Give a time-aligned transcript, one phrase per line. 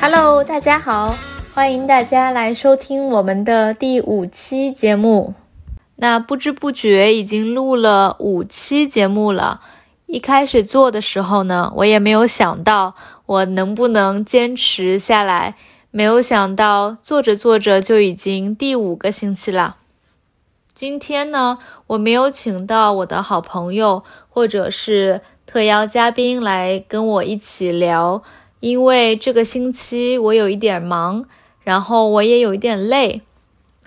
[0.00, 1.18] Hello，大家好，
[1.52, 5.34] 欢迎大家来收听我们的第五期节目。
[5.96, 9.60] 那不知不觉已经录了五期节目了。
[10.06, 12.94] 一开始做的时候呢，我也没有想到
[13.26, 15.56] 我能不能坚持下来。
[15.90, 19.78] 没有想到做着做着就已经第五个星期了。
[20.72, 21.58] 今天呢，
[21.88, 28.22] 我没有请到我的好朋友或者是特邀嘉宾来跟我一起聊。
[28.60, 31.24] 因为这个星期我有一点忙，
[31.62, 33.22] 然后我也有一点累。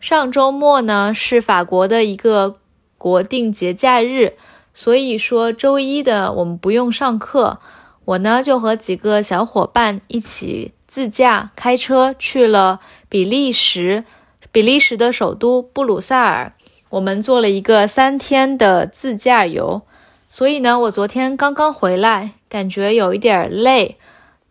[0.00, 2.56] 上周末呢是法国的一个
[2.96, 4.34] 国定节假日，
[4.72, 7.58] 所以说周一的我们不用上课。
[8.06, 14.04] 我呢就和几个小伙伴一起自驾开车去了比利时，
[14.50, 16.52] 比利时的首都布鲁塞尔。
[16.88, 19.82] 我们做了一个三天的自驾游，
[20.28, 23.96] 所以呢我昨天刚刚回来，感觉有一点累。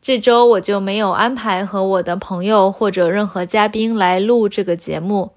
[0.02, 5.31] 这周我就没有安排和我的朋友或者任何嘉宾来录这个节目，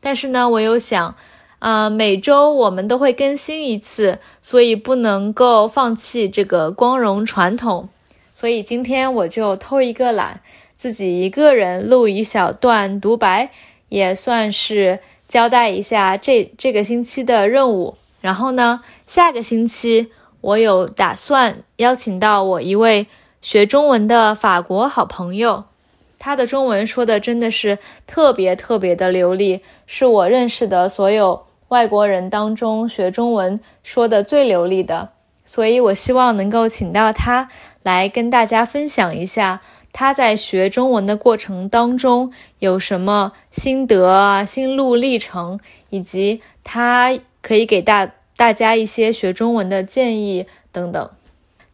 [0.00, 1.14] 但是呢，我有想，
[1.58, 7.90] 啊，每周我们都会更新一次，所以不能够放弃这个光荣传统，
[8.32, 10.40] 所以今天我就偷一个懒，
[10.78, 13.50] 自己一个人录一小段独白，
[13.90, 17.98] 也算是交代一下这这个星期的任务。
[18.22, 23.06] 然后呢，下个星期我有打算邀请到我一位。
[23.40, 25.64] 学中文的法国好朋友，
[26.18, 35.10] 他的中文说的真的是特别特别的流利，是我认识的所有外国人当中学中文说的最流利的。
[35.44, 37.48] 所以我希望能够请到他
[37.84, 39.60] 来跟大家分享一下
[39.92, 51.08] 他在学中文的过程当中有什么心得啊、心路历程，以及他可以给大大家一些学中文的建议等等。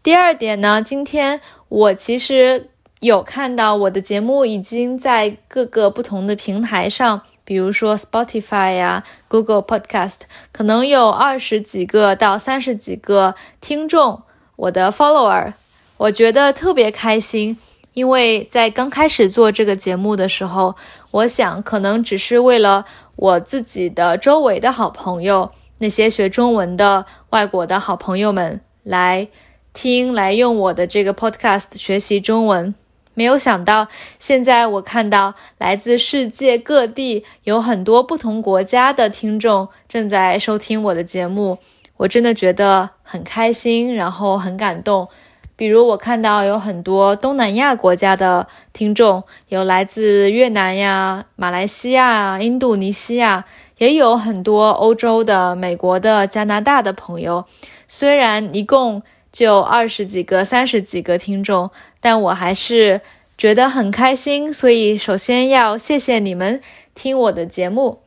[0.03, 14.21] 第二点呢，今天我其实有看到我的节目已经在各个不同的平台上，比如说 Spotify 呀、Google Podcast，可能有二十几个到三十几个听众，
[14.57, 15.53] 我的 follower，
[15.99, 17.57] 我觉得特别开心，
[17.93, 20.75] 因为在刚开始做这个节目的时候，
[21.13, 29.29] 我想可能只是为了我自己的周围的好朋友，那些学中文的外国的好朋友们来。
[29.75, 32.75] 听来用我的这个 podcast 学习中文，
[33.15, 33.89] 没有想到
[34.19, 41.59] 现在我看到来自世界各地有很多不同国家的听众正在收听我的节目，
[41.97, 45.09] 我真的觉得很开心，然后很感动。
[45.57, 53.47] 比如我看到有很多东南亚国家的听众，有来自越南呀、马来西亚、印度尼西亚，
[53.79, 57.47] 也有很多欧洲的、美国的、加拿大的朋友。
[57.89, 59.03] 虽然一共。
[59.33, 61.71] 就二十几个、三十几个听众，
[62.01, 63.01] 但我还是
[63.39, 64.53] 觉得很开心。
[64.53, 66.61] 所以，首先要谢谢你们
[66.95, 68.03] 听我的节目。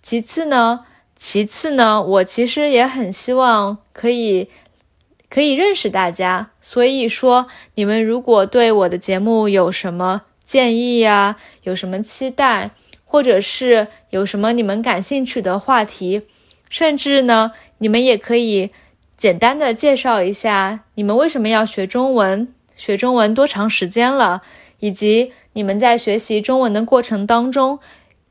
[0.00, 0.86] 其次呢，
[1.16, 4.48] 其次呢，我其实也很希望可以
[5.28, 6.50] 可以认识大家。
[6.60, 12.70] 所以说，你们如果对我的节目有什么建议呀，有什么期待，
[13.04, 16.22] 或者是有什么你们感兴趣的话题，
[16.68, 18.70] 甚至呢，你们也可以。
[19.22, 24.42] 简单的介绍一下你们为什么要学中文，学中文多长时间了，
[24.80, 27.78] 以及你们在学习中文的过程当中，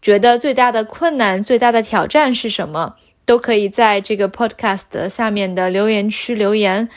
[0.01, 2.95] 觉得最大的困难、最大的挑战是什么？
[3.23, 6.89] 都可以在这个 podcast 下面的留言区留言。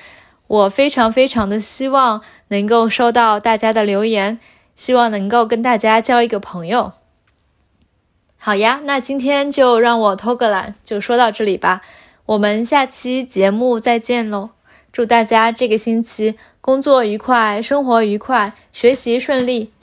[0.49, 4.41] 我非常非常的希望能够收到大家的留言，
[4.75, 6.95] 希望能够跟大家交一个朋友。
[8.37, 11.83] 好呀，那今天就让我偷个懒，就说到这里吧。
[12.27, 14.49] 我们下期节目再见喽！
[14.91, 19.74] 祝大家这个星期工作愉快，生活愉快，学习顺利。